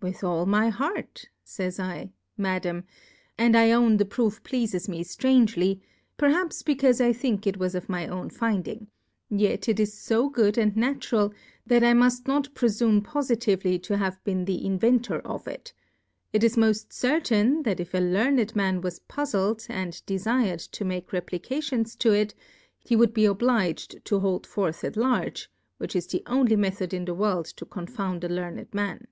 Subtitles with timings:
[0.00, 0.04] I?
[0.06, 2.12] Withal 174 Difcourfes on the Withal my Heart, fays 7,
[2.76, 2.84] Madam,
[3.36, 5.80] and I own the Proof pleaies me ftrange ly,
[6.16, 8.86] perhaps becaufe I think it was of my own finding;
[9.28, 11.34] yet it is fo good and natural,
[11.66, 15.72] that I muft not prefume pofi tively to have been the Inventor of it:
[16.32, 21.10] It is moft certain, that if a learned Man was puzled, and defirM to make
[21.12, 22.32] Re plications to it,
[22.78, 27.06] he would be oblig'd to hold forth at large, which is the only Method in
[27.06, 29.08] the World to confound a learned Man.